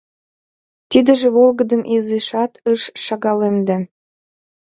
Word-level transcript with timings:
Тидыже 0.89 1.29
волгыдым 1.35 1.81
изишат 1.95 2.53
ыш 2.71 2.81
шагалемде. 3.03 3.77